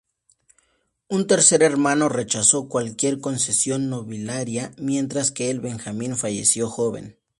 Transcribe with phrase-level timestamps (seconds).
[1.09, 7.19] Un tercer hermano rechazó cualquier concesión nobiliaria, mientras que el benjamín falleció joven.